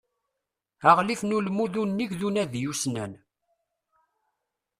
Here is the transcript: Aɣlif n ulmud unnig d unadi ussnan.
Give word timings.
Aɣlif 0.89 1.21
n 1.23 1.35
ulmud 1.37 1.73
unnig 1.81 2.11
d 2.19 2.21
unadi 2.27 2.61
ussnan. 2.71 3.13